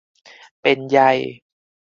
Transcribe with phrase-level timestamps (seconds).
[0.61, 0.99] เป็นไย